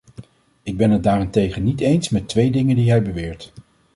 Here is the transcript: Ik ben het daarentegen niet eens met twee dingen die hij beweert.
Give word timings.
Ik 0.63 0.77
ben 0.77 0.91
het 0.91 1.03
daarentegen 1.03 1.63
niet 1.63 1.79
eens 1.79 2.09
met 2.09 2.27
twee 2.27 2.51
dingen 2.51 2.75
die 2.75 2.89
hij 2.89 3.01
beweert. 3.01 3.53